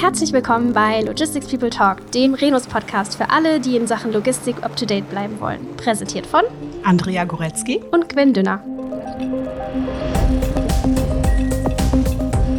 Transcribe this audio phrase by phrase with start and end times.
[0.00, 5.10] Herzlich willkommen bei Logistics People Talk, dem Renus-Podcast für alle, die in Sachen Logistik up-to-date
[5.10, 5.76] bleiben wollen.
[5.76, 6.40] Präsentiert von
[6.84, 8.64] Andrea Goretzky und Gwen Dünner.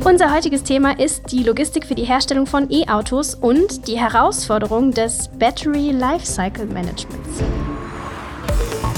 [0.06, 5.28] Unser heutiges Thema ist die Logistik für die Herstellung von E-Autos und die Herausforderung des
[5.40, 7.42] Battery Lifecycle Managements.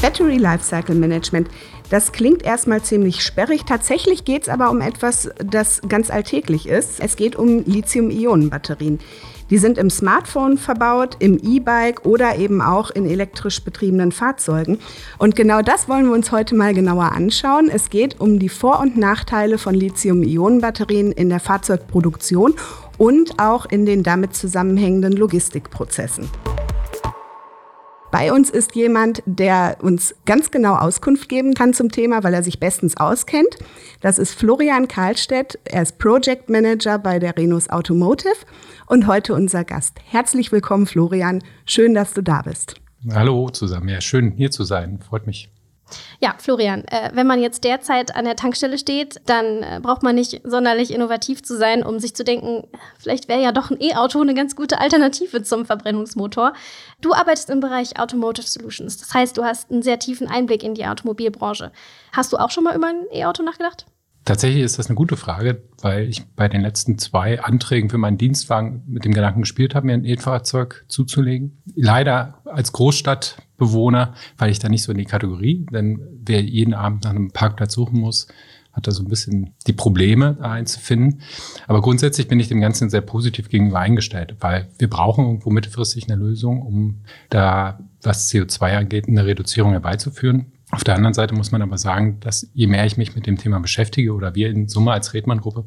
[0.02, 1.48] Battery Lifecycle Management.
[1.94, 3.66] Das klingt erstmal ziemlich sperrig.
[3.68, 7.00] Tatsächlich geht es aber um etwas, das ganz alltäglich ist.
[7.00, 8.98] Es geht um Lithium-Ionen-Batterien.
[9.52, 14.80] Die sind im Smartphone verbaut, im E-Bike oder eben auch in elektrisch betriebenen Fahrzeugen.
[15.20, 17.70] Und genau das wollen wir uns heute mal genauer anschauen.
[17.72, 22.56] Es geht um die Vor- und Nachteile von Lithium-Ionen-Batterien in der Fahrzeugproduktion
[22.98, 26.28] und auch in den damit zusammenhängenden Logistikprozessen.
[28.14, 32.44] Bei uns ist jemand, der uns ganz genau Auskunft geben kann zum Thema, weil er
[32.44, 33.58] sich bestens auskennt.
[34.02, 35.58] Das ist Florian Karlstedt.
[35.64, 38.36] Er ist Project Manager bei der Renus Automotive
[38.86, 39.98] und heute unser Gast.
[40.06, 41.44] Herzlich willkommen, Florian.
[41.66, 42.76] Schön, dass du da bist.
[43.12, 43.90] Hallo zusammen.
[43.90, 45.00] Ja, schön hier zu sein.
[45.00, 45.50] Freut mich.
[46.20, 50.16] Ja, Florian, äh, wenn man jetzt derzeit an der Tankstelle steht, dann äh, braucht man
[50.16, 54.22] nicht sonderlich innovativ zu sein, um sich zu denken, vielleicht wäre ja doch ein E-Auto
[54.22, 56.54] eine ganz gute Alternative zum Verbrennungsmotor.
[57.02, 58.98] Du arbeitest im Bereich Automotive Solutions.
[58.98, 61.72] Das heißt, du hast einen sehr tiefen Einblick in die Automobilbranche.
[62.12, 63.86] Hast du auch schon mal über ein E-Auto nachgedacht?
[64.26, 68.18] Tatsächlich ist das eine gute Frage, weil ich bei den letzten zwei Anträgen für meinen
[68.18, 71.62] Dienstwagen mit dem Gedanken gespielt habe, mir ein E-Fahrzeug zuzulegen.
[71.76, 77.04] Leider als Großstadtbewohner falle ich da nicht so in die Kategorie, denn wer jeden Abend
[77.04, 78.28] nach einem Parkplatz suchen muss,
[78.72, 81.22] hat da so ein bisschen die Probleme, einzufinden.
[81.68, 86.10] Aber grundsätzlich bin ich dem Ganzen sehr positiv gegenüber eingestellt, weil wir brauchen irgendwo mittelfristig
[86.10, 90.54] eine Lösung, um da, was CO2 angeht, eine Reduzierung herbeizuführen.
[90.74, 93.38] Auf der anderen Seite muss man aber sagen, dass je mehr ich mich mit dem
[93.38, 95.66] Thema beschäftige oder wir in Summe als Redmann-Gruppe,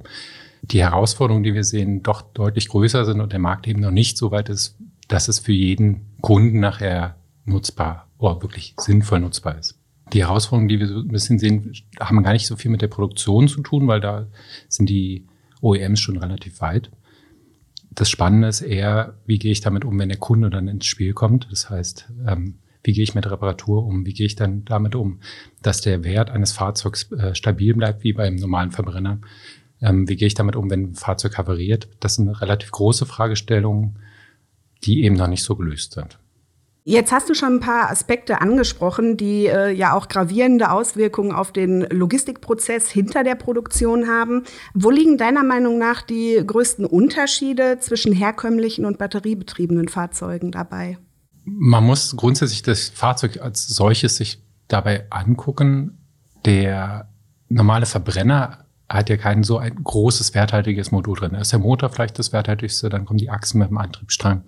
[0.63, 4.19] die Herausforderungen, die wir sehen, doch deutlich größer sind und der Markt eben noch nicht
[4.19, 9.79] so weit ist, dass es für jeden Kunden nachher nutzbar oder wirklich sinnvoll nutzbar ist.
[10.13, 12.89] Die Herausforderungen, die wir so ein bisschen sehen, haben gar nicht so viel mit der
[12.89, 14.27] Produktion zu tun, weil da
[14.69, 15.29] sind die
[15.61, 16.91] OEMs schon relativ weit.
[17.93, 21.13] Das Spannende ist eher, wie gehe ich damit um, wenn der Kunde dann ins Spiel
[21.13, 21.47] kommt.
[21.53, 22.57] Das heißt, ähm,
[22.87, 24.07] wie gehe ich mit Reparatur um?
[24.07, 25.21] Wie gehe ich dann damit um,
[25.61, 29.19] dass der Wert eines Fahrzeugs äh, stabil bleibt, wie beim normalen Verbrenner?
[29.83, 31.89] Ähm, wie gehe ich damit um, wenn ein Fahrzeug havariert?
[32.01, 33.99] Das sind relativ große Fragestellungen,
[34.85, 36.19] die eben noch nicht so gelöst sind.
[36.89, 41.51] Jetzt hast du schon ein paar Aspekte angesprochen, die äh, ja auch gravierende Auswirkungen auf
[41.51, 44.45] den Logistikprozess hinter der Produktion haben.
[44.73, 50.99] Wo liegen deiner Meinung nach die größten Unterschiede zwischen herkömmlichen und batteriebetriebenen Fahrzeugen dabei?
[51.47, 55.99] Man muss grundsätzlich das Fahrzeug als solches sich dabei angucken.
[56.45, 57.09] Der
[57.49, 61.33] normale Verbrenner hat ja kein so ein großes werthaltiges Motor drin.
[61.33, 64.43] Da ist der Motor vielleicht das werthaltigste, dann kommen die Achsen mit dem Antriebsstrang.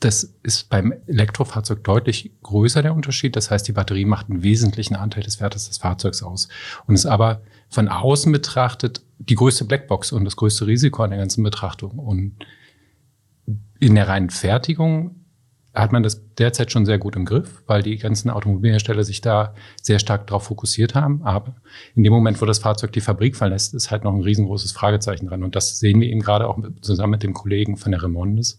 [0.00, 3.34] Das ist beim Elektrofahrzeug deutlich größer der Unterschied.
[3.34, 6.48] Das heißt, die Batterie macht einen wesentlichen Anteil des Wertes des Fahrzeugs aus
[6.86, 11.20] und ist aber von außen betrachtet die größte Blackbox und das größte Risiko an der
[11.20, 11.98] ganzen Betrachtung.
[11.98, 12.36] Und
[13.78, 15.15] in der reinen Fertigung
[15.76, 19.54] hat man das derzeit schon sehr gut im Griff, weil die ganzen Automobilhersteller sich da
[19.80, 21.22] sehr stark darauf fokussiert haben.
[21.22, 21.56] Aber
[21.94, 25.26] in dem Moment, wo das Fahrzeug die Fabrik verlässt, ist halt noch ein riesengroßes Fragezeichen
[25.26, 25.44] dran.
[25.44, 28.58] Und das sehen wir eben gerade auch zusammen mit dem Kollegen von der Remondes,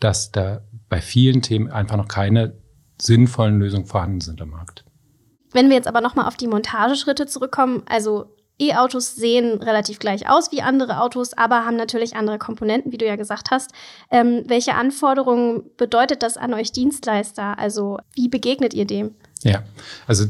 [0.00, 2.54] dass da bei vielen Themen einfach noch keine
[3.00, 4.84] sinnvollen Lösungen vorhanden sind am Markt.
[5.52, 10.52] Wenn wir jetzt aber nochmal auf die Montageschritte zurückkommen, also E-Autos sehen relativ gleich aus
[10.52, 13.72] wie andere Autos, aber haben natürlich andere Komponenten, wie du ja gesagt hast.
[14.10, 17.58] Ähm, welche Anforderungen bedeutet das an euch Dienstleister?
[17.58, 19.14] Also wie begegnet ihr dem?
[19.42, 19.62] Ja,
[20.06, 20.26] also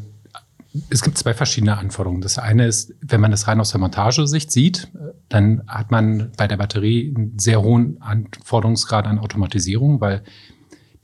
[0.88, 2.22] es gibt zwei verschiedene Anforderungen.
[2.22, 4.88] Das eine ist, wenn man das rein aus der Montagesicht sieht,
[5.28, 10.22] dann hat man bei der Batterie einen sehr hohen Anforderungsgrad an Automatisierung, weil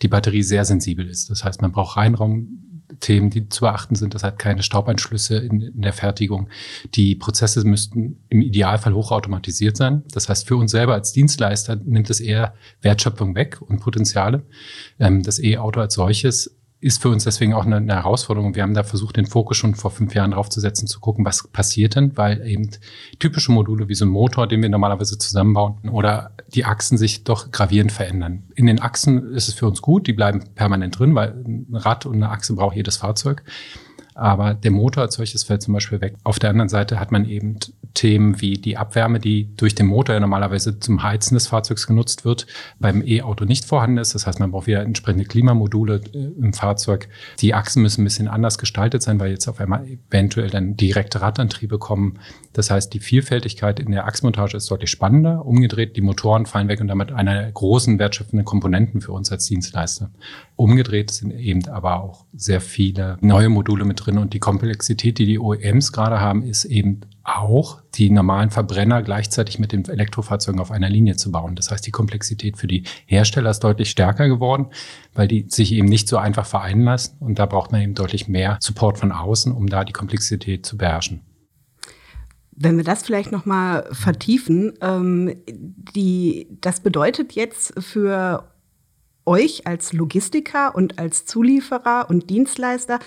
[0.01, 1.29] die Batterie sehr sensibel ist.
[1.29, 2.68] Das heißt, man braucht Reinraum,
[3.01, 4.15] Themen, die zu beachten sind.
[4.15, 6.49] Das hat keine Staubeinschlüsse in, in, der Fertigung.
[6.95, 10.03] Die Prozesse müssten im Idealfall hochautomatisiert sein.
[10.13, 14.43] Das heißt, für uns selber als Dienstleister nimmt es eher Wertschöpfung weg und Potenziale.
[14.99, 18.55] Ähm, das E-Auto als solches ist für uns deswegen auch eine, eine, Herausforderung.
[18.55, 21.97] Wir haben da versucht, den Fokus schon vor fünf Jahren draufzusetzen, zu gucken, was passiert
[21.97, 22.71] denn, weil eben
[23.19, 27.51] typische Module wie so ein Motor, den wir normalerweise zusammenbauen, oder die Achsen sich doch
[27.51, 28.45] gravierend verändern.
[28.55, 32.07] In den Achsen ist es für uns gut, die bleiben permanent drin, weil ein Rad
[32.07, 33.43] und eine Achse braucht jedes Fahrzeug.
[34.15, 36.17] Aber der Motor als solches fällt zum Beispiel weg.
[36.25, 37.59] Auf der anderen Seite hat man eben
[37.95, 42.25] Themen wie die Abwärme, die durch den Motor ja normalerweise zum Heizen des Fahrzeugs genutzt
[42.25, 42.47] wird,
[42.79, 44.15] beim E-Auto nicht vorhanden ist.
[44.15, 47.09] Das heißt, man braucht wieder entsprechende Klimamodule äh, im Fahrzeug.
[47.41, 51.21] Die Achsen müssen ein bisschen anders gestaltet sein, weil jetzt auf einmal eventuell dann direkte
[51.21, 52.19] Radantriebe kommen.
[52.53, 55.45] Das heißt, die Vielfältigkeit in der Achsmontage ist deutlich spannender.
[55.45, 59.47] Umgedreht, die Motoren fallen weg und damit einer der großen wertschöpfenden Komponenten für uns als
[59.47, 60.11] Dienstleister.
[60.57, 65.27] Umgedreht sind eben aber auch sehr viele neue Module mit drin und die Komplexität, die
[65.27, 70.71] die OEMs gerade haben, ist eben auch die normalen Verbrenner gleichzeitig mit den Elektrofahrzeugen auf
[70.71, 71.55] einer Linie zu bauen.
[71.57, 74.69] Das heißt, die Komplexität für die Hersteller ist deutlich stärker geworden,
[75.15, 77.17] weil die sich eben nicht so einfach vereinen lassen.
[77.21, 80.77] Und da braucht man eben deutlich mehr Support von außen, um da die Komplexität zu
[80.77, 81.23] beherrschen.
[82.53, 88.49] Wenn wir das vielleicht noch mal vertiefen, ähm, die, das bedeutet jetzt für
[89.29, 92.99] euch als Logistiker und als Zulieferer und Dienstleister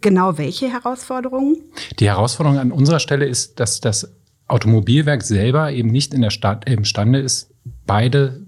[0.00, 1.56] genau welche Herausforderungen?
[1.98, 4.14] Die Herausforderung an unserer Stelle ist, dass das
[4.46, 7.54] Automobilwerk selber eben nicht in der Stadt imstande ist,
[7.86, 8.46] beide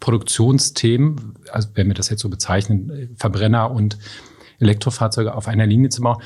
[0.00, 3.98] Produktionsthemen, also wenn wir das jetzt so bezeichnen, Verbrenner und
[4.58, 6.22] Elektrofahrzeuge auf einer Linie zu bauen.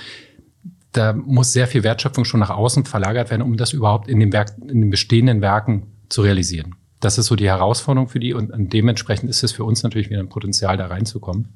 [0.93, 4.33] Da muss sehr viel Wertschöpfung schon nach außen verlagert werden, um das überhaupt in, dem
[4.33, 6.77] Werk, in den bestehenden Werken zu realisieren.
[7.01, 10.21] Das ist so die Herausforderung für die und dementsprechend ist es für uns natürlich wieder
[10.21, 11.49] ein Potenzial, da reinzukommen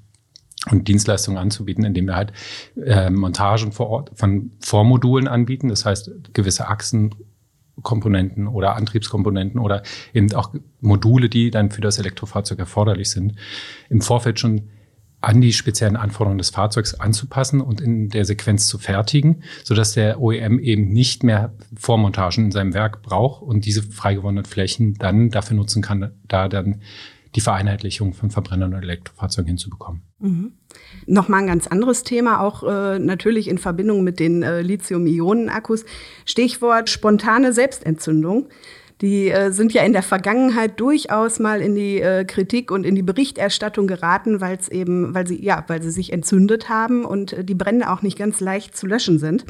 [0.70, 2.32] und Dienstleistungen anzubieten, indem wir halt
[2.76, 9.82] äh, Montagen vor Ort von Vormodulen anbieten, das heißt gewisse Achsenkomponenten oder Antriebskomponenten oder
[10.12, 13.34] eben auch Module, die dann für das Elektrofahrzeug erforderlich sind,
[13.88, 14.68] im Vorfeld schon
[15.20, 20.20] an die speziellen Anforderungen des Fahrzeugs anzupassen und in der Sequenz zu fertigen, sodass der
[20.20, 25.56] OEM eben nicht mehr Vormontagen in seinem Werk braucht und diese freigewonnenen Flächen dann dafür
[25.56, 26.82] nutzen kann, da dann
[27.34, 30.02] die Vereinheitlichung von Verbrennern und Elektrofahrzeugen hinzubekommen.
[30.18, 30.52] Mhm.
[31.06, 35.84] Nochmal ein ganz anderes Thema, auch äh, natürlich in Verbindung mit den äh, Lithium-Ionen-Akkus.
[36.24, 38.48] Stichwort spontane Selbstentzündung.
[39.00, 42.96] Die äh, sind ja in der Vergangenheit durchaus mal in die äh, Kritik und in
[42.96, 47.32] die Berichterstattung geraten, weil es eben, weil sie ja, weil sie sich entzündet haben und
[47.32, 49.44] äh, die Brände auch nicht ganz leicht zu löschen sind.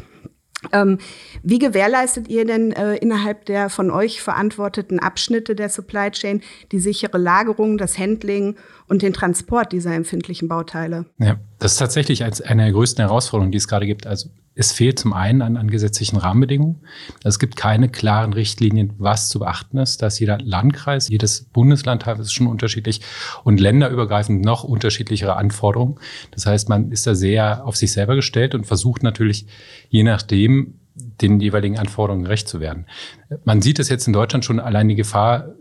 [0.72, 0.98] Ähm,
[1.42, 6.80] wie gewährleistet ihr denn äh, innerhalb der von euch verantworteten Abschnitte der Supply Chain die
[6.80, 8.56] sichere Lagerung, das Handling
[8.88, 11.06] und den Transport dieser empfindlichen Bauteile?
[11.18, 14.06] Ja, das ist tatsächlich eine der größten Herausforderungen, die es gerade gibt.
[14.06, 16.80] Also es fehlt zum einen an, an gesetzlichen Rahmenbedingungen.
[17.22, 20.02] Es gibt keine klaren Richtlinien, was zu beachten ist.
[20.02, 23.00] Da ist jeder Landkreis, jedes Bundesland hat es schon unterschiedlich
[23.44, 26.00] und länderübergreifend noch unterschiedlichere Anforderungen.
[26.32, 29.46] Das heißt, man ist da sehr auf sich selber gestellt und versucht natürlich,
[29.90, 32.86] je nachdem, den jeweiligen Anforderungen gerecht zu werden.
[33.44, 35.54] Man sieht es jetzt in Deutschland schon allein die Gefahr,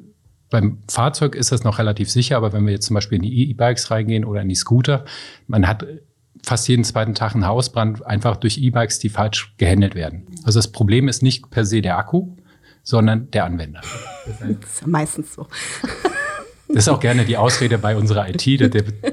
[0.49, 3.51] beim Fahrzeug ist das noch relativ sicher, aber wenn wir jetzt zum Beispiel in die
[3.51, 5.05] E-Bikes reingehen oder in die Scooter,
[5.45, 5.85] man hat
[6.47, 10.27] fast jeden zweiten Tag ein Hausbrand einfach durch E-Bikes, die falsch gehandelt werden.
[10.45, 12.38] Also das Problem ist nicht per se der Akku,
[12.83, 13.81] sondern der Anwender.
[14.25, 15.47] Das ist meistens so.
[16.69, 18.45] Das ist auch gerne die Ausrede bei unserer IT.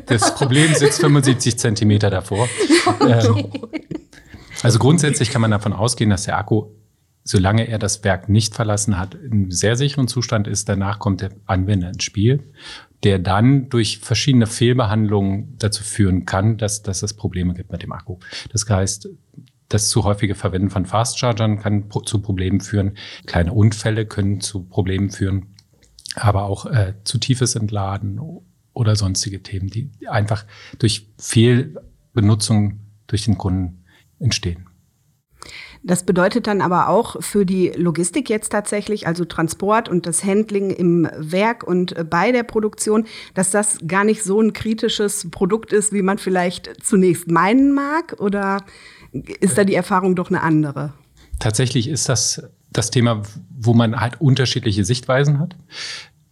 [0.07, 2.49] Das Problem sitzt 75 Zentimeter davor.
[2.85, 3.29] Okay.
[3.29, 3.53] Ähm,
[4.65, 6.65] also grundsätzlich kann man davon ausgehen, dass der Akku,
[7.23, 10.69] solange er das Werk nicht verlassen hat, in einem sehr sicheren Zustand ist.
[10.69, 12.43] Danach kommt der Anwender ins Spiel
[13.05, 17.93] der dann durch verschiedene Fehlbehandlungen dazu führen kann, dass, dass es Probleme gibt mit dem
[17.93, 18.19] Akku.
[18.51, 19.09] Das heißt,
[19.69, 22.97] das zu häufige Verwenden von Fast Chargern kann zu Problemen führen.
[23.27, 25.55] Kleine Unfälle können zu Problemen führen,
[26.15, 28.21] aber auch äh, zu tiefes Entladen
[28.73, 30.47] oder sonstige Themen, die einfach
[30.79, 33.85] durch Fehlbenutzung durch den Kunden
[34.19, 34.67] entstehen.
[35.83, 40.71] Das bedeutet dann aber auch für die Logistik jetzt tatsächlich, also Transport und das Handling
[40.71, 45.73] im Werk und äh, bei der Produktion, dass das gar nicht so ein kritisches Produkt
[45.73, 48.17] ist, wie man vielleicht zunächst meinen mag?
[48.19, 48.65] Oder
[49.13, 50.95] ist da die Erfahrung doch eine andere?
[51.39, 52.43] Tatsächlich ist das
[52.75, 53.23] das Thema,
[53.57, 55.57] wo man halt unterschiedliche Sichtweisen hat.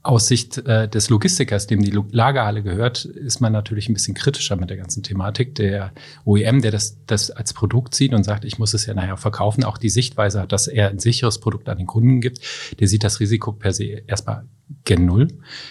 [0.04, 4.56] Aus Sicht äh, des Logistikers, dem die Lagerhalle gehört, ist man natürlich ein bisschen kritischer
[4.56, 5.54] mit der ganzen Thematik.
[5.54, 5.92] Der
[6.24, 9.62] OEM, der das, das als Produkt sieht und sagt, ich muss es ja nachher verkaufen,
[9.62, 12.40] auch die Sichtweise hat, dass er ein sicheres Produkt an den Kunden gibt,
[12.80, 14.44] der sieht das Risiko per se erstmal
[14.84, 15.28] gen Null.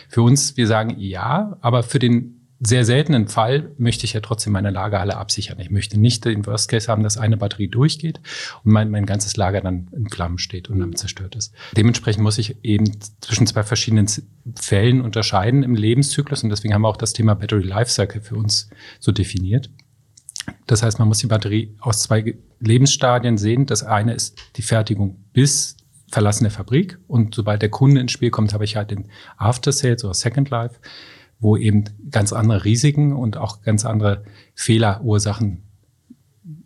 [0.07, 4.53] Für uns, wir sagen ja, aber für den sehr seltenen Fall möchte ich ja trotzdem
[4.53, 5.59] meine Lagerhalle absichern.
[5.59, 8.21] Ich möchte nicht den Worst Case haben, dass eine Batterie durchgeht
[8.63, 11.53] und mein, mein ganzes Lager dann in Flammen steht und dann zerstört ist.
[11.75, 14.07] Dementsprechend muss ich eben zwischen zwei verschiedenen
[14.59, 18.69] Fällen unterscheiden im Lebenszyklus und deswegen haben wir auch das Thema Battery Lifecycle für uns
[18.99, 19.71] so definiert.
[20.67, 23.65] Das heißt, man muss die Batterie aus zwei Lebensstadien sehen.
[23.65, 25.77] Das eine ist die Fertigung bis
[26.11, 29.71] Verlassen der Fabrik und sobald der Kunde ins Spiel kommt, habe ich halt den After
[29.71, 30.75] Sales oder Second Life
[31.41, 34.23] wo eben ganz andere Risiken und auch ganz andere
[34.55, 35.63] Fehlerursachen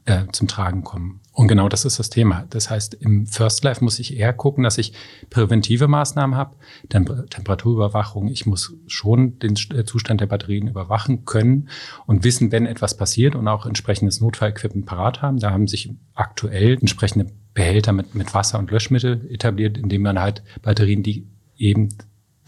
[0.06, 1.22] äh, zum Tragen kommen.
[1.32, 2.46] Und genau das ist das Thema.
[2.50, 4.94] Das heißt, im First Life muss ich eher gucken, dass ich
[5.30, 6.56] präventive Maßnahmen habe,
[6.88, 8.30] Temper Temperaturüberwachung.
[8.30, 11.70] Ich muss schon den äh, Zustand der Batterien überwachen können
[12.06, 15.40] und wissen, wenn etwas passiert und auch entsprechendes Notfallequipment parat haben.
[15.40, 20.42] Da haben sich aktuell entsprechende Behälter mit, mit Wasser und Löschmittel etabliert, indem man halt
[20.62, 21.28] Batterien, die
[21.58, 21.90] eben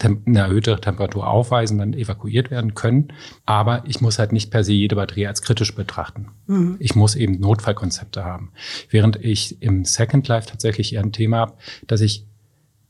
[0.00, 3.12] eine erhöhte Temperatur aufweisen, dann evakuiert werden können.
[3.46, 6.28] Aber ich muss halt nicht per se jede Batterie als kritisch betrachten.
[6.46, 6.76] Mhm.
[6.78, 8.52] Ich muss eben Notfallkonzepte haben.
[8.90, 11.54] Während ich im Second Life tatsächlich eher ein Thema habe,
[11.86, 12.26] dass ich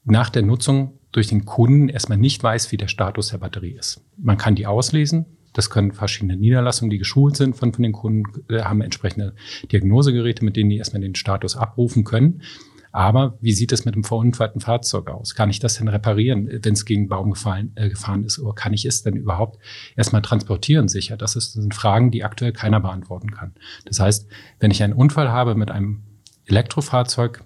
[0.04, 4.02] nach der Nutzung durch den Kunden erstmal nicht weiß, wie der Status der Batterie ist.
[4.16, 5.26] Man kann die auslesen.
[5.54, 9.34] Das können verschiedene Niederlassungen, die geschult sind von, von den Kunden, äh, haben entsprechende
[9.72, 12.42] Diagnosegeräte, mit denen die erstmal den Status abrufen können.
[12.92, 15.34] Aber wie sieht es mit dem verunfallten Fahrzeug aus?
[15.34, 18.38] Kann ich das denn reparieren, wenn es gegen Baum gefallen, äh, gefahren ist?
[18.38, 19.58] Oder kann ich es denn überhaupt
[19.96, 21.16] erstmal transportieren sicher?
[21.16, 23.54] Das, ist, das sind Fragen, die aktuell keiner beantworten kann.
[23.84, 24.28] Das heißt,
[24.60, 26.02] wenn ich einen Unfall habe mit einem
[26.46, 27.44] Elektrofahrzeug,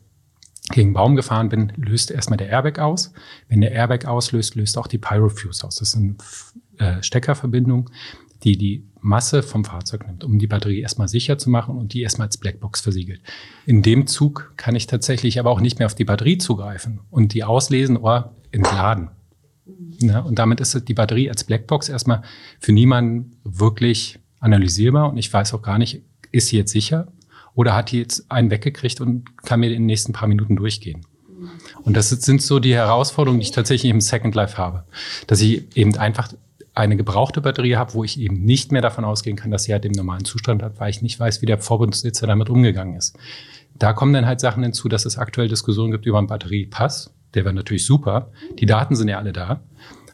[0.70, 3.12] gegen Baum gefahren bin, löst erstmal der Airbag aus.
[3.48, 5.76] Wenn der Airbag auslöst, löst auch die Pyrofuse aus.
[5.76, 6.16] Das ist eine
[6.78, 7.90] äh, Steckerverbindung,
[8.44, 12.02] die die Masse vom Fahrzeug nimmt, um die Batterie erstmal sicher zu machen und die
[12.02, 13.20] erstmal als Blackbox versiegelt.
[13.66, 17.34] In dem Zug kann ich tatsächlich aber auch nicht mehr auf die Batterie zugreifen und
[17.34, 19.10] die auslesen oder entladen.
[19.98, 22.22] Ja, und damit ist die Batterie als Blackbox erstmal
[22.60, 27.08] für niemanden wirklich analysierbar und ich weiß auch gar nicht, ist sie jetzt sicher
[27.54, 31.04] oder hat die jetzt einen weggekriegt und kann mir in den nächsten paar Minuten durchgehen.
[31.82, 34.84] Und das sind so die Herausforderungen, die ich tatsächlich im Second Life habe.
[35.26, 36.32] Dass ich eben einfach
[36.74, 39.84] eine gebrauchte Batterie habe, wo ich eben nicht mehr davon ausgehen kann, dass sie halt
[39.84, 43.18] im normalen Zustand hat, weil ich nicht weiß, wie der Vorbesitzer damit umgegangen ist.
[43.74, 47.12] Da kommen dann halt Sachen hinzu, dass es aktuell Diskussionen gibt über einen Batteriepass.
[47.34, 48.30] Der wäre natürlich super.
[48.58, 49.60] Die Daten sind ja alle da.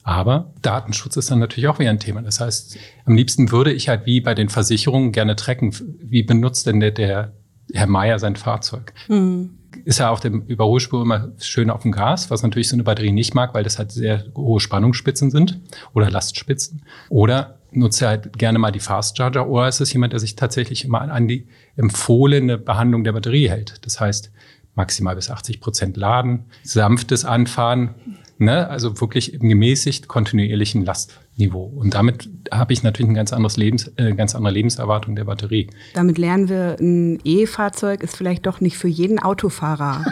[0.03, 2.23] Aber Datenschutz ist dann natürlich auch wieder ein Thema.
[2.23, 6.67] Das heißt, am liebsten würde ich halt wie bei den Versicherungen gerne tracken, wie benutzt
[6.67, 7.33] denn der, der
[7.73, 8.93] Herr Meier sein Fahrzeug?
[9.09, 12.85] Mhm ist ja auf dem Überholspur immer schön auf dem Gas, was natürlich so eine
[12.85, 15.61] Batterie nicht mag, weil das halt sehr hohe Spannungsspitzen sind
[15.95, 16.83] oder Lastspitzen.
[17.09, 20.37] Oder nutzt er halt gerne mal die Fast Charger oder ist es jemand, der sich
[20.37, 21.47] tatsächlich immer an die
[21.77, 23.85] empfohlene Behandlung der Batterie hält.
[23.85, 24.33] Das heißt,
[24.75, 27.95] maximal bis 80 Prozent laden, sanftes Anfahren,
[28.39, 28.69] ne?
[28.69, 31.65] also wirklich im gemäßigt kontinuierlichen Lastniveau.
[31.65, 35.71] Und damit habe ich natürlich ein ganz anderes Lebens, äh, ganz andere Lebenserwartung der Batterie.
[35.95, 40.05] Damit lernen wir, ein E-Fahrzeug ist vielleicht doch nicht für jeden Autofahrer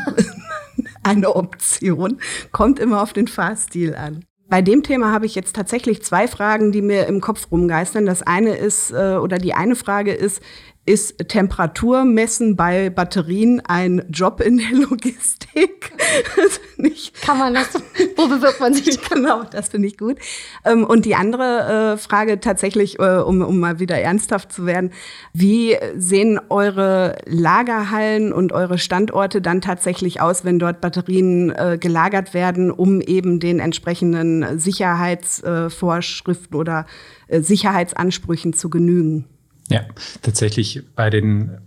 [1.02, 2.18] eine Option.
[2.52, 4.25] Kommt immer auf den Fahrstil an.
[4.49, 8.06] Bei dem Thema habe ich jetzt tatsächlich zwei Fragen, die mir im Kopf rumgeistern.
[8.06, 10.40] Das eine ist, äh, oder die eine Frage ist,
[10.87, 15.93] ist Temperaturmessen bei Batterien ein Job in der Logistik?
[17.23, 17.75] Kann man das?
[18.16, 19.00] Wo bewirbt man sich?
[19.11, 20.19] genau, das finde ich gut.
[20.64, 24.93] Ähm, und die andere äh, Frage tatsächlich, äh, um, um mal wieder ernsthaft zu werden,
[25.33, 32.33] wie sehen eure Lagerhallen und eure Standorte dann tatsächlich aus, wenn dort Batterien äh, gelagert
[32.33, 36.87] werden, um eben den entsprechenden Sicherheitsvorschriften oder
[37.28, 39.25] Sicherheitsansprüchen zu genügen?
[39.70, 39.82] Ja,
[40.23, 41.58] tatsächlich bei den,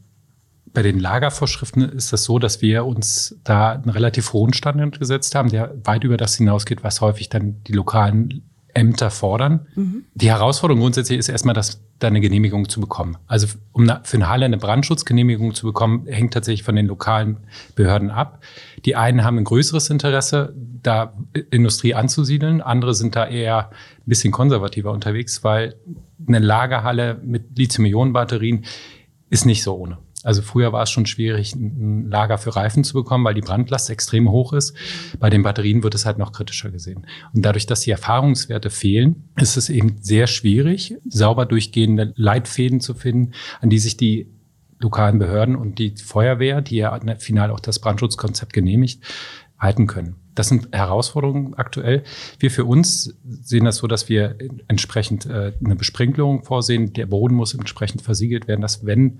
[0.66, 5.36] bei den Lagervorschriften ist das so, dass wir uns da einen relativ hohen Standard gesetzt
[5.36, 9.68] haben, der weit über das hinausgeht, was häufig dann die lokalen Ämter fordern.
[9.76, 10.06] Mhm.
[10.14, 13.18] Die Herausforderung grundsätzlich ist erstmal, dass da eine Genehmigung zu bekommen.
[13.28, 17.38] Also um für eine Halle eine Brandschutzgenehmigung zu bekommen, hängt tatsächlich von den lokalen
[17.76, 18.42] Behörden ab.
[18.86, 21.14] Die einen haben ein größeres Interesse, da
[21.52, 25.76] Industrie anzusiedeln, andere sind da eher ein bisschen konservativer unterwegs, weil
[26.26, 28.66] eine Lagerhalle mit Lithium-Ionen-Batterien
[29.30, 29.98] ist nicht so ohne.
[30.24, 33.90] Also früher war es schon schwierig, ein Lager für Reifen zu bekommen, weil die Brandlast
[33.90, 34.76] extrem hoch ist.
[35.20, 37.08] Bei den Batterien wird es halt noch kritischer gesehen.
[37.34, 42.94] Und dadurch, dass die Erfahrungswerte fehlen, ist es eben sehr schwierig, sauber durchgehende Leitfäden zu
[42.94, 44.30] finden, an die sich die
[44.80, 49.04] lokalen Behörden und die Feuerwehr, die ja final auch das Brandschutzkonzept genehmigt,
[49.60, 50.16] halten können.
[50.36, 52.04] Das sind Herausforderungen aktuell.
[52.40, 54.38] Wir für uns sehen das so, dass wir
[54.68, 56.94] entsprechend äh, eine Besprinkelung vorsehen.
[56.94, 59.20] Der Boden muss entsprechend versiegelt werden, dass wenn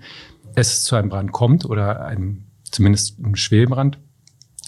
[0.54, 3.98] es zu einem Brand kommt oder einem, zumindest einem Schwelbrand,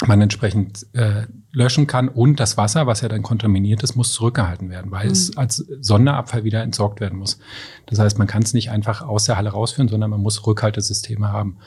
[0.06, 4.70] man entsprechend äh, löschen kann und das Wasser, was ja dann kontaminiert ist, muss zurückgehalten
[4.70, 5.12] werden, weil mhm.
[5.12, 7.38] es als Sonderabfall wieder entsorgt werden muss.
[7.86, 11.30] Das heißt, man kann es nicht einfach aus der Halle rausführen, sondern man muss Rückhaltesysteme
[11.30, 11.58] haben.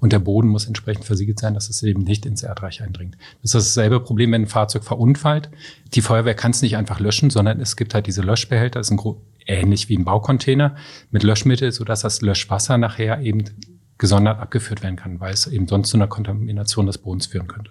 [0.00, 3.16] Und der Boden muss entsprechend versiegelt sein, dass es eben nicht ins Erdreich eindringt.
[3.42, 5.50] Das ist dasselbe Problem, wenn ein Fahrzeug verunfallt.
[5.94, 9.00] Die Feuerwehr kann es nicht einfach löschen, sondern es gibt halt diese Löschbehälter, das sind
[9.46, 10.76] ähnlich wie ein Baucontainer
[11.10, 13.44] mit Löschmittel, sodass das Löschwasser nachher eben
[13.98, 17.70] gesondert abgeführt werden kann, weil es eben sonst zu einer Kontamination des Bodens führen könnte.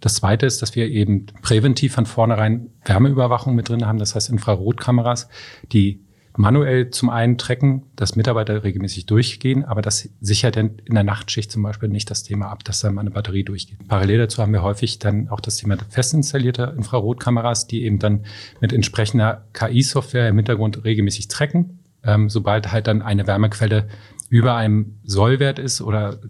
[0.00, 4.30] Das zweite ist, dass wir eben präventiv von vornherein Wärmeüberwachung mit drin haben, das heißt
[4.30, 5.28] Infrarotkameras,
[5.72, 6.00] die
[6.36, 11.50] manuell zum einen tracken, dass Mitarbeiter regelmäßig durchgehen, aber das sichert dann in der Nachtschicht
[11.50, 13.86] zum Beispiel nicht das Thema ab, dass dann mal eine Batterie durchgeht.
[13.88, 18.24] Parallel dazu haben wir häufig dann auch das Thema fest installierter Infrarotkameras, die eben dann
[18.60, 21.80] mit entsprechender KI-Software im Hintergrund regelmäßig tracken.
[22.02, 23.88] Ähm, sobald halt dann eine Wärmequelle
[24.30, 26.20] über einem Sollwert ist oder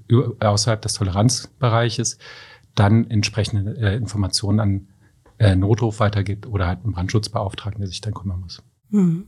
[0.40, 2.19] außerhalb des Toleranzbereiches,
[2.75, 4.88] dann entsprechende äh, Informationen an
[5.38, 8.62] äh, Notruf weitergibt oder halt einen Brandschutzbeauftragten, der sich dann kümmern muss.
[8.90, 9.26] Hm.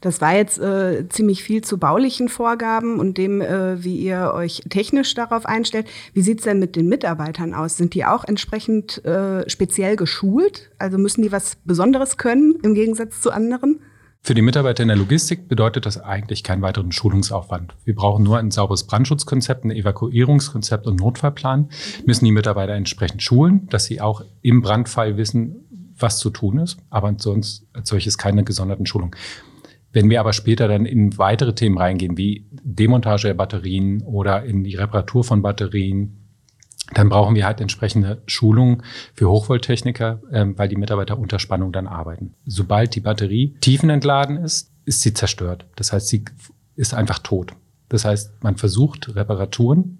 [0.00, 4.62] Das war jetzt äh, ziemlich viel zu baulichen Vorgaben und dem, äh, wie ihr euch
[4.70, 5.86] technisch darauf einstellt.
[6.14, 7.76] Wie sieht's denn mit den Mitarbeitern aus?
[7.76, 10.70] Sind die auch entsprechend äh, speziell geschult?
[10.78, 13.80] Also müssen die was Besonderes können im Gegensatz zu anderen?
[14.22, 17.74] Für die Mitarbeiter in der Logistik bedeutet das eigentlich keinen weiteren Schulungsaufwand.
[17.84, 21.70] Wir brauchen nur ein sauberes Brandschutzkonzept, ein Evakuierungskonzept und Notfallplan.
[22.04, 25.64] Müssen die Mitarbeiter entsprechend schulen, dass sie auch im Brandfall wissen,
[26.02, 29.14] was zu tun ist, aber sonst als solches keine gesonderten Schulungen.
[29.92, 34.62] Wenn wir aber später dann in weitere Themen reingehen, wie Demontage der Batterien oder in
[34.62, 36.16] die Reparatur von Batterien,
[36.94, 38.82] dann brauchen wir halt entsprechende Schulungen
[39.14, 42.34] für Hochvolttechniker, ähm, weil die Mitarbeiter unter Spannung dann arbeiten.
[42.46, 45.66] Sobald die Batterie tiefenentladen ist, ist sie zerstört.
[45.76, 46.24] Das heißt, sie
[46.76, 47.52] ist einfach tot.
[47.88, 49.98] Das heißt, man versucht Reparaturen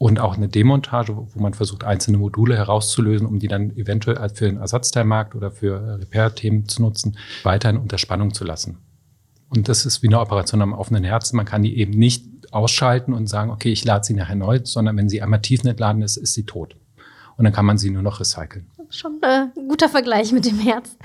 [0.00, 4.46] und auch eine Demontage, wo man versucht, einzelne Module herauszulösen, um die dann eventuell für
[4.46, 8.78] den Ersatzteilmarkt oder für Repair-Themen zu nutzen, weiterhin unter Spannung zu lassen.
[9.50, 11.36] Und das ist wie eine Operation am offenen Herzen.
[11.36, 14.96] Man kann die eben nicht ausschalten und sagen, okay, ich lade sie nachher neu, sondern
[14.96, 16.76] wenn sie einmal tiefentladen ist, ist sie tot.
[17.36, 20.58] Und dann kann man sie nur noch recyceln schon äh, ein guter Vergleich mit dem
[20.58, 20.96] Herz.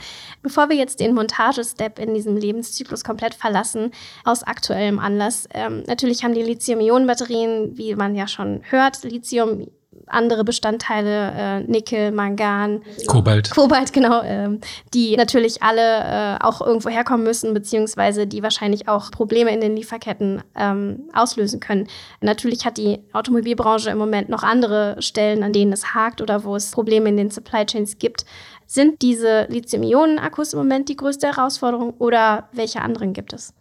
[0.42, 3.92] Bevor wir jetzt den Montagestep in diesem Lebenszyklus komplett verlassen,
[4.24, 9.68] aus aktuellem Anlass, ähm, natürlich haben die Lithium-Ionen-Batterien, wie man ja schon hört, Lithium
[10.08, 13.50] andere Bestandteile, äh, Nickel, Mangan, Kobalt.
[13.52, 14.60] Kobalt, genau, äh,
[14.94, 19.76] die natürlich alle äh, auch irgendwo herkommen müssen, beziehungsweise die wahrscheinlich auch Probleme in den
[19.76, 21.88] Lieferketten ähm, auslösen können.
[22.22, 26.56] Natürlich hat die Automobilbranche im Moment noch andere Stellen, an denen es hakt oder wo
[26.56, 28.26] es Probleme in den Supply Chains gibt.
[28.68, 33.54] Sind diese Lithium-Ionen-Akkus im Moment die größte Herausforderung oder welche anderen gibt es?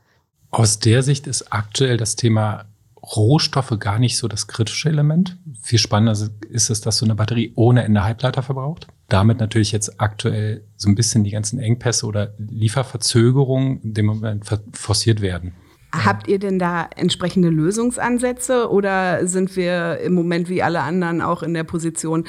[0.51, 2.67] Aus der Sicht ist aktuell das Thema
[3.05, 5.37] Rohstoffe gar nicht so das kritische Element.
[5.61, 6.19] Viel spannender
[6.49, 8.87] ist es, dass so eine Batterie ohne Ende Halbleiter verbraucht.
[9.09, 14.45] Damit natürlich jetzt aktuell so ein bisschen die ganzen Engpässe oder Lieferverzögerungen in dem Moment
[14.73, 15.53] forciert werden.
[15.93, 21.43] Habt ihr denn da entsprechende Lösungsansätze oder sind wir im Moment wie alle anderen auch
[21.43, 22.25] in der Position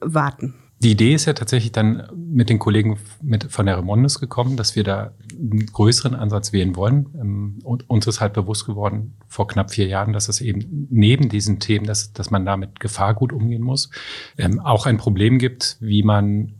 [0.00, 0.54] warten?
[0.80, 4.76] Die Idee ist ja tatsächlich dann mit den Kollegen mit, von der Remondes gekommen, dass
[4.76, 7.06] wir da einen größeren Ansatz wählen wollen.
[7.20, 11.28] Ähm, und uns ist halt bewusst geworden vor knapp vier Jahren, dass es eben neben
[11.28, 13.90] diesen Themen, dass, dass man da mit Gefahr gut umgehen muss,
[14.36, 16.54] ähm, auch ein Problem gibt, wie man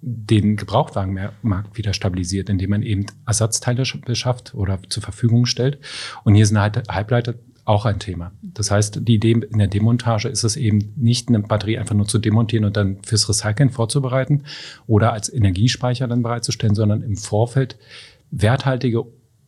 [0.00, 5.78] den Gebrauchtwagenmarkt wieder stabilisiert, indem man eben Ersatzteile beschafft oder zur Verfügung stellt.
[6.24, 7.34] Und hier sind halt Halbleiter
[7.68, 8.32] auch ein Thema.
[8.40, 12.06] Das heißt, die Idee in der Demontage ist es eben nicht, eine Batterie einfach nur
[12.06, 14.44] zu demontieren und dann fürs Recyceln vorzubereiten
[14.86, 17.76] oder als Energiespeicher dann bereitzustellen, sondern im Vorfeld
[18.30, 19.04] werthaltige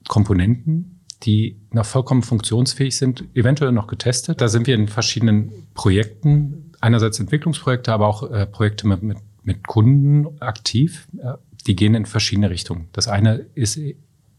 [0.07, 4.43] Komponenten, die noch vollkommen funktionsfähig sind, eventuell noch getestet.
[4.43, 9.67] Da sind wir in verschiedenen Projekten, einerseits Entwicklungsprojekte, aber auch äh, Projekte mit, mit, mit
[9.67, 11.09] Kunden aktiv.
[11.23, 11.35] Äh,
[11.67, 12.89] die gehen in verschiedene Richtungen.
[12.93, 13.81] Das eine ist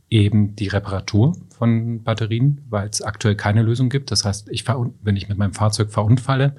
[0.09, 4.09] eben die Reparatur von Batterien, weil es aktuell keine Lösung gibt.
[4.09, 6.55] Das heißt, ich wenn ich mit meinem Fahrzeug verunfalle,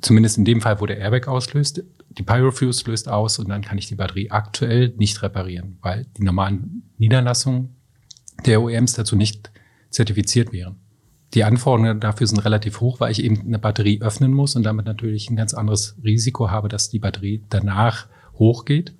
[0.00, 3.76] zumindest in dem Fall, wo der Airbag auslöst, die Pyrofuse löst aus und dann kann
[3.76, 7.76] ich die Batterie aktuell nicht reparieren, weil die normalen Niederlassungen
[8.46, 9.50] der OEMs dazu nicht
[9.90, 10.76] zertifiziert wären.
[11.34, 14.86] Die Anforderungen dafür sind relativ hoch, weil ich eben eine Batterie öffnen muss und damit
[14.86, 18.06] natürlich ein ganz anderes Risiko habe, dass die Batterie danach
[18.38, 18.94] hochgeht.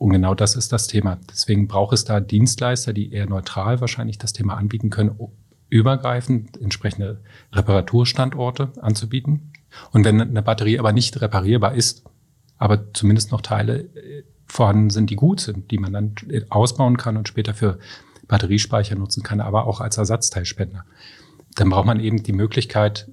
[0.00, 1.18] Und genau das ist das Thema.
[1.30, 5.14] Deswegen braucht es da Dienstleister, die eher neutral wahrscheinlich das Thema anbieten können,
[5.68, 7.20] übergreifend entsprechende
[7.52, 9.52] Reparaturstandorte anzubieten.
[9.92, 12.04] Und wenn eine Batterie aber nicht reparierbar ist,
[12.56, 16.14] aber zumindest noch Teile äh, vorhanden sind, die gut sind, die man dann
[16.48, 17.78] ausbauen kann und später für
[18.26, 20.86] Batteriespeicher nutzen kann, aber auch als Ersatzteilspender,
[21.56, 23.10] dann braucht man eben die Möglichkeit,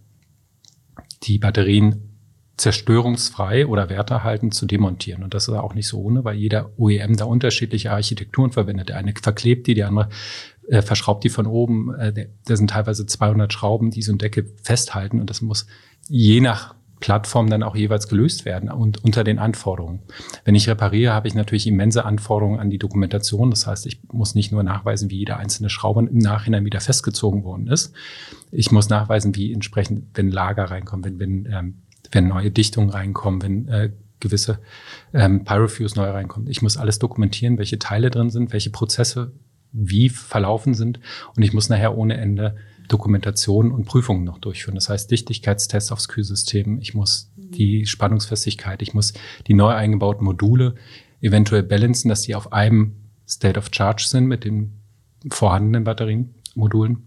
[1.23, 2.07] die Batterien
[2.58, 5.24] zerstörungsfrei oder werterhaltend zu demontieren.
[5.24, 8.89] Und das ist auch nicht so ohne, weil jeder OEM da unterschiedliche Architekturen verwendet.
[8.89, 10.10] Der eine verklebt die, der andere
[10.67, 11.93] äh, verschraubt die von oben.
[11.96, 15.22] Äh, da sind teilweise 200 Schrauben, die so eine Decke festhalten.
[15.22, 15.67] Und das muss
[16.10, 20.00] je nach Plattform dann auch jeweils gelöst werden und unter den Anforderungen.
[20.46, 23.52] Wenn ich repariere, habe ich natürlich immense Anforderungen an die Dokumentation.
[23.52, 27.43] Das heißt, ich muss nicht nur nachweisen, wie jeder einzelne Schraube im Nachhinein wieder festgezogen
[27.43, 27.93] worden ist.
[28.52, 31.76] Ich muss nachweisen, wie entsprechend, wenn Lager reinkommen, wenn, wenn ähm,
[32.12, 34.60] wenn neue Dichtungen reinkommen, wenn äh, gewisse
[35.13, 36.50] ähm, Pyrofuse neu reinkommen.
[36.50, 39.34] Ich muss alles dokumentieren, welche Teile drin sind, welche Prozesse
[39.72, 41.00] wie verlaufen sind.
[41.36, 42.56] Und ich muss nachher ohne Ende
[42.88, 44.76] Dokumentation und Prüfungen noch durchführen.
[44.76, 46.80] Das heißt Dichtigkeitstests aufs Kühlsystem.
[46.80, 49.13] Ich muss die Spannungsfestigkeit, ich muss
[49.48, 50.76] die neu eingebauten Module
[51.22, 52.96] eventuell balancen, dass die auf einem
[53.28, 54.74] State of Charge sind mit den
[55.30, 57.06] vorhandenen Batterienmodulen.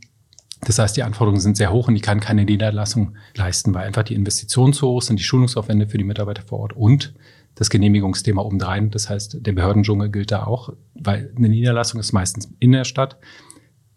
[0.62, 4.03] Das heißt, die Anforderungen sind sehr hoch und ich kann keine Niederlassung leisten, weil einfach
[4.03, 7.14] die Investitionen zu hoch sind, die Schulungsaufwände für die Mitarbeiter vor Ort und
[7.55, 8.90] das Genehmigungsthema obendrein.
[8.90, 13.18] Das heißt, der Behördendschungel gilt da auch, weil eine Niederlassung ist meistens in der Stadt.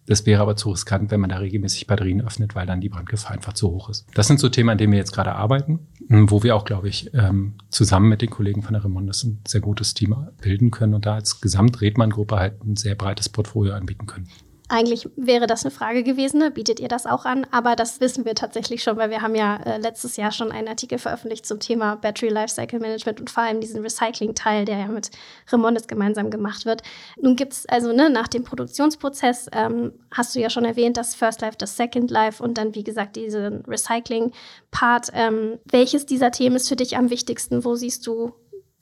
[0.05, 3.31] Das wäre aber zu riskant, wenn man da regelmäßig Batterien öffnet, weil dann die Brandgefahr
[3.31, 4.05] einfach zu hoch ist.
[4.13, 7.13] Das sind so Themen, an denen wir jetzt gerade arbeiten, wo wir auch, glaube ich,
[7.13, 11.05] ähm, zusammen mit den Kollegen von der Remondes ein sehr gutes Team bilden können und
[11.05, 14.27] da als Gesamtredmann-Gruppe halt ein sehr breites Portfolio anbieten können.
[14.73, 16.49] Eigentlich wäre das eine Frage gewesen, ne?
[16.49, 17.45] bietet ihr das auch an?
[17.51, 20.67] Aber das wissen wir tatsächlich schon, weil wir haben ja äh, letztes Jahr schon einen
[20.67, 25.11] Artikel veröffentlicht zum Thema Battery Lifecycle Management und vor allem diesen Recycling-Teil, der ja mit
[25.51, 26.81] Remondes gemeinsam gemacht wird.
[27.21, 31.13] Nun gibt es also ne, nach dem Produktionsprozess, ähm, hast du ja schon erwähnt, das
[31.13, 35.09] First Life, das Second Life und dann, wie gesagt, diesen Recycling-Part.
[35.13, 37.63] Ähm, welches dieser Themen ist für dich am wichtigsten?
[37.63, 38.33] Wo siehst du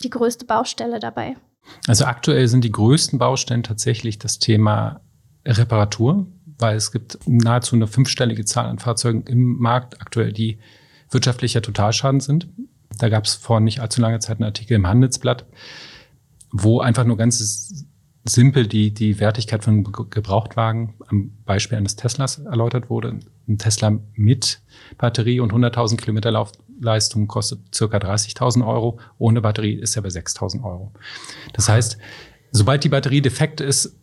[0.02, 1.36] die größte Baustelle dabei?
[1.86, 5.02] Also aktuell sind die größten Baustellen tatsächlich das Thema
[5.46, 6.28] Reparatur,
[6.58, 10.60] weil es gibt nahezu eine fünfstellige Zahl an Fahrzeugen im Markt aktuell, die
[11.10, 12.48] wirtschaftlicher Totalschaden sind.
[12.98, 15.46] Da gab es vor nicht allzu langer Zeit einen Artikel im Handelsblatt,
[16.52, 17.88] wo einfach nur ganz
[18.24, 23.20] simpel die, die Wertigkeit von Gebrauchtwagen am Beispiel eines Teslas erläutert wurde.
[23.48, 24.62] Ein Tesla mit
[24.98, 29.00] Batterie und 100.000 Kilometer Laufleistung kostet circa 30.000 Euro.
[29.18, 30.92] Ohne Batterie ist er bei 6.000 Euro.
[31.54, 31.98] Das heißt,
[32.52, 33.98] sobald die Batterie defekt ist,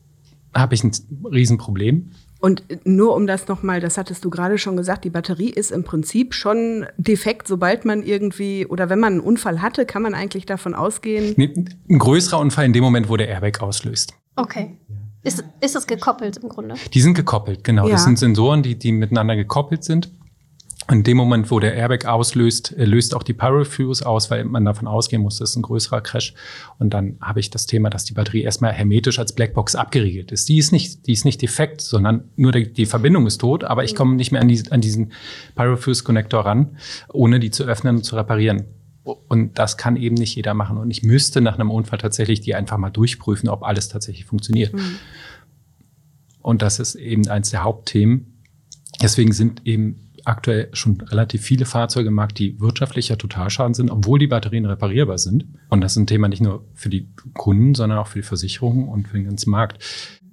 [0.54, 0.92] habe ich ein
[1.24, 2.10] Riesenproblem.
[2.40, 5.82] Und nur um das nochmal, das hattest du gerade schon gesagt, die Batterie ist im
[5.82, 10.46] Prinzip schon defekt, sobald man irgendwie oder wenn man einen Unfall hatte, kann man eigentlich
[10.46, 11.34] davon ausgehen.
[11.36, 14.14] Ein größerer Unfall in dem Moment, wo der Airbag auslöst.
[14.36, 14.76] Okay.
[15.24, 16.76] Ist, ist das gekoppelt im Grunde?
[16.94, 17.86] Die sind gekoppelt, genau.
[17.86, 17.92] Ja.
[17.92, 20.10] Das sind Sensoren, die, die miteinander gekoppelt sind.
[20.90, 24.64] In dem Moment, wo der Airbag auslöst, äh, löst auch die Pyrofuse aus, weil man
[24.64, 26.32] davon ausgehen muss, das ist ein größerer Crash.
[26.78, 30.48] Und dann habe ich das Thema, dass die Batterie erstmal hermetisch als Blackbox abgeriegelt ist.
[30.48, 33.84] Die ist nicht, die ist nicht defekt, sondern nur die, die Verbindung ist tot, aber
[33.84, 35.12] ich komme nicht mehr an, die, an diesen
[35.56, 36.78] Pyrofuse-Connector ran,
[37.12, 38.64] ohne die zu öffnen und zu reparieren.
[39.04, 40.78] Und das kann eben nicht jeder machen.
[40.78, 44.72] Und ich müsste nach einem Unfall tatsächlich die einfach mal durchprüfen, ob alles tatsächlich funktioniert.
[44.72, 44.96] Mhm.
[46.40, 48.42] Und das ist eben eins der Hauptthemen.
[49.02, 54.18] Deswegen sind eben aktuell schon relativ viele Fahrzeuge im Markt, die wirtschaftlicher Totalschaden sind, obwohl
[54.18, 55.46] die Batterien reparierbar sind.
[55.70, 58.88] Und das ist ein Thema nicht nur für die Kunden, sondern auch für die Versicherungen
[58.88, 59.82] und für den ganzen Markt.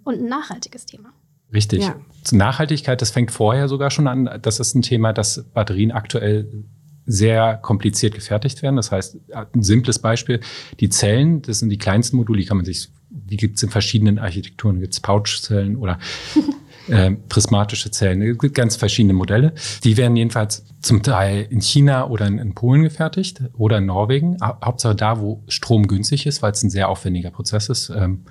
[0.03, 1.09] Und ein nachhaltiges Thema.
[1.53, 1.83] Richtig.
[1.83, 1.95] Ja.
[2.31, 4.29] Nachhaltigkeit, das fängt vorher sogar schon an.
[4.41, 6.65] Das ist ein Thema, dass Batterien aktuell
[7.05, 8.75] sehr kompliziert gefertigt werden.
[8.75, 10.39] Das heißt, ein simples Beispiel,
[10.79, 13.69] die Zellen, das sind die kleinsten Module, die kann man sich, die gibt es in
[13.69, 15.99] verschiedenen Architekturen, gibt es Pouchzellen oder
[16.87, 19.53] äh, prismatische Zellen, es gibt ganz verschiedene Modelle.
[19.83, 24.37] Die werden jedenfalls zum Teil in China oder in, in Polen gefertigt oder in Norwegen.
[24.41, 28.25] Hauptsache da, wo Strom günstig ist, weil es ein sehr aufwendiger Prozess ist, ähm,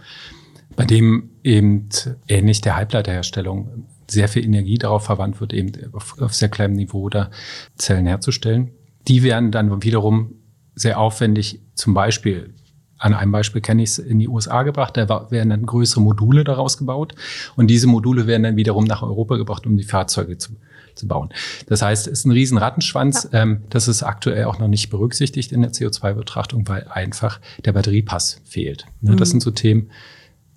[0.77, 1.89] bei dem eben
[2.29, 7.09] ähnlich der Halbleiterherstellung sehr viel Energie darauf verwandt wird, eben auf, auf sehr kleinem Niveau
[7.09, 7.31] da
[7.77, 8.71] Zellen herzustellen.
[9.09, 10.35] Die werden dann wiederum
[10.75, 12.55] sehr aufwendig zum Beispiel
[12.99, 16.45] an einem Beispiel kenne ich es in die USA gebracht, da werden dann größere Module
[16.45, 17.15] daraus gebaut
[17.57, 20.53] und diese Module werden dann wiederum nach Europa gebracht, um die Fahrzeuge zu,
[20.95, 21.31] zu bauen.
[21.67, 23.29] Das heißt, es ist ein riesen Rattenschwanz.
[23.33, 23.43] Ja.
[23.43, 28.41] Ähm, das ist aktuell auch noch nicht berücksichtigt in der CO2-Betrachtung, weil einfach der Batteriepass
[28.45, 28.87] fehlt.
[29.01, 29.17] Ne, mhm.
[29.17, 29.91] Das sind so Themen.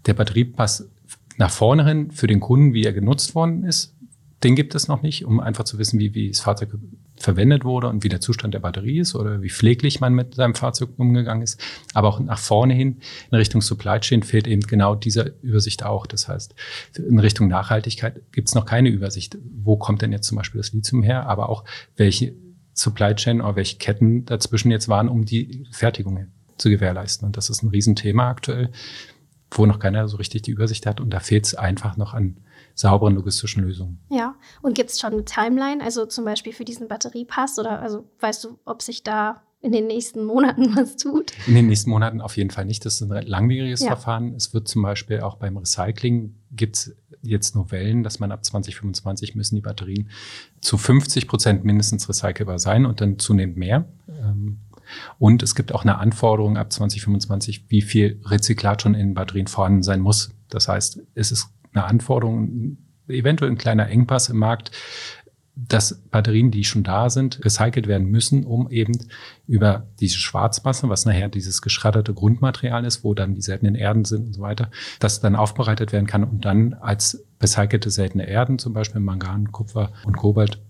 [0.06, 0.88] Der Batteriepass
[1.38, 3.96] nach vorne hin für den Kunden, wie er genutzt worden ist,
[4.44, 6.70] den gibt es noch nicht, um einfach zu wissen, wie, wie das Fahrzeug
[7.18, 10.56] verwendet wurde und wie der Zustand der Batterie ist oder wie pfleglich man mit seinem
[10.56, 11.60] Fahrzeug umgegangen ist.
[11.94, 13.02] Aber auch nach vorne hin
[13.32, 16.06] in Richtung Supply Chain fehlt eben genau diese Übersicht auch.
[16.06, 16.56] Das heißt,
[16.98, 19.38] in Richtung Nachhaltigkeit gibt es noch keine Übersicht.
[19.44, 21.28] Wo kommt denn jetzt zum Beispiel das Lithium her?
[21.28, 22.36] Aber auch welche
[22.74, 26.28] Supply Chain oder welche Ketten dazwischen jetzt waren, um die Fertigung
[26.58, 27.26] zu gewährleisten.
[27.26, 28.70] Und das ist ein Riesenthema aktuell,
[29.52, 31.02] wo noch keiner so richtig die Übersicht hat.
[31.02, 32.38] Und da fehlt es einfach noch an
[32.78, 34.00] sauberen logistischen Lösungen.
[34.10, 38.08] Ja, und gibt es schon eine Timeline, also zum Beispiel für diesen Batteriepass oder also
[38.20, 41.32] weißt du, ob sich da in den nächsten Monaten was tut?
[41.48, 42.86] In den nächsten Monaten auf jeden Fall nicht.
[42.86, 43.88] Das ist ein langwieriges ja.
[43.88, 44.36] Verfahren.
[44.36, 49.34] Es wird zum Beispiel auch beim Recycling gibt es jetzt Novellen, dass man ab 2025
[49.34, 50.10] müssen die Batterien
[50.62, 53.86] zu 50 Prozent mindestens recycelbar sein und dann zunehmend mehr.
[54.08, 54.60] Ähm,
[55.18, 59.84] und es gibt auch eine Anforderung ab 2025, wie viel Rezyklat schon in Batterien vorhanden
[59.84, 60.32] sein muss.
[60.50, 64.72] Das heißt, es ist eine Anforderung, eventuell ein kleiner Engpass im Markt,
[65.56, 68.94] dass Batterien, die schon da sind, recycelt werden müssen, um eben
[69.48, 74.28] über diese Schwarzmasse, was nachher dieses geschredderte Grundmaterial ist, wo dann die seltenen Erden sind
[74.28, 78.74] und so weiter, das dann aufbereitet werden kann und dann als recycelte seltene Erden, zum
[78.74, 80.62] Beispiel Mangan, Kupfer und Kobalt,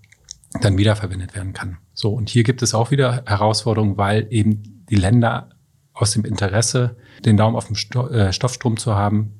[0.61, 1.79] dann wiederverwendet werden kann.
[1.93, 5.49] So, und hier gibt es auch wieder Herausforderungen, weil eben die Länder
[5.93, 7.75] aus dem Interesse, den Daumen auf dem
[8.09, 9.36] äh, Stoffstrom zu haben,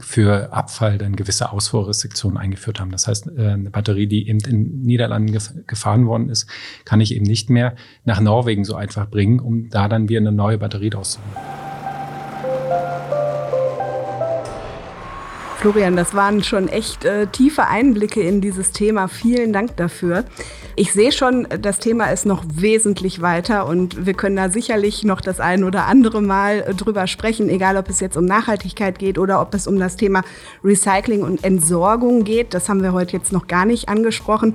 [0.00, 2.90] für Abfall dann gewisse Ausfuhrrestriktionen eingeführt haben.
[2.90, 6.48] Das heißt, äh, eine Batterie, die eben in Niederlanden gefahren worden ist,
[6.84, 10.32] kann ich eben nicht mehr nach Norwegen so einfach bringen, um da dann wieder eine
[10.32, 11.65] neue Batterie draus zu machen.
[15.66, 19.08] Florian, das waren schon echt äh, tiefe Einblicke in dieses Thema.
[19.08, 20.22] Vielen Dank dafür.
[20.76, 25.20] Ich sehe schon, das Thema ist noch wesentlich weiter und wir können da sicherlich noch
[25.20, 29.18] das ein oder andere Mal äh, drüber sprechen, egal ob es jetzt um Nachhaltigkeit geht
[29.18, 30.22] oder ob es um das Thema
[30.62, 32.54] Recycling und Entsorgung geht.
[32.54, 34.54] Das haben wir heute jetzt noch gar nicht angesprochen.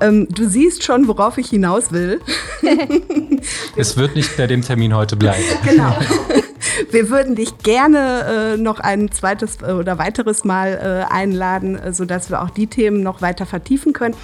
[0.00, 2.20] Ähm, du siehst schon, worauf ich hinaus will.
[3.76, 5.42] es wird nicht bei dem Termin heute bleiben.
[5.64, 5.98] Genau.
[6.90, 11.92] Wir würden dich gerne äh, noch ein zweites äh, oder weiteres Mal äh, einladen, äh,
[11.92, 14.14] sodass wir auch die Themen noch weiter vertiefen können.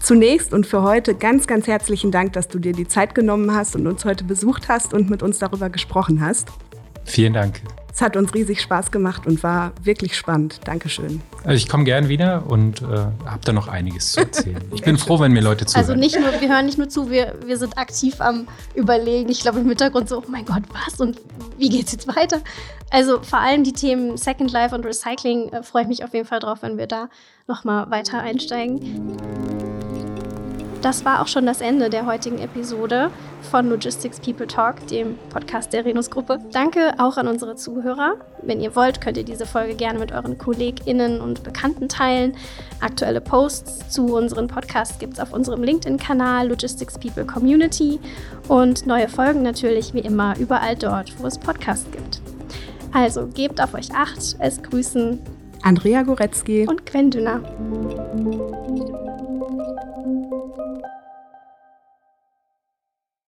[0.00, 3.76] Zunächst und für heute ganz, ganz herzlichen Dank, dass du dir die Zeit genommen hast
[3.76, 6.48] und uns heute besucht hast und mit uns darüber gesprochen hast.
[7.04, 7.60] Vielen Dank.
[7.98, 10.60] Es hat uns riesig Spaß gemacht und war wirklich spannend.
[10.66, 11.20] Dankeschön.
[11.42, 14.62] Also ich komme gern wieder und äh, habe da noch einiges zu erzählen.
[14.72, 15.90] Ich bin froh, wenn mir Leute zuhören.
[15.90, 19.28] Also nicht nur, wir hören nicht nur zu, wir, wir sind aktiv am Überlegen.
[19.30, 21.20] Ich glaube im Hintergrund so, oh mein Gott, was und
[21.56, 22.40] wie geht's jetzt weiter?
[22.90, 26.26] Also vor allem die Themen Second Life und Recycling äh, freue ich mich auf jeden
[26.26, 27.08] Fall drauf, wenn wir da
[27.48, 29.16] nochmal weiter einsteigen.
[30.82, 33.10] Das war auch schon das Ende der heutigen Episode
[33.50, 36.38] von Logistics People Talk, dem Podcast der Renus Gruppe.
[36.52, 38.14] Danke auch an unsere Zuhörer.
[38.42, 42.36] Wenn ihr wollt, könnt ihr diese Folge gerne mit euren KollegInnen und Bekannten teilen.
[42.80, 47.98] Aktuelle Posts zu unseren Podcasts gibt es auf unserem LinkedIn-Kanal Logistics People Community
[48.46, 52.20] und neue Folgen natürlich wie immer überall dort, wo es Podcasts gibt.
[52.92, 54.36] Also gebt auf euch acht.
[54.38, 55.18] Es grüßen
[55.62, 57.10] Andrea Goretzky und Gwen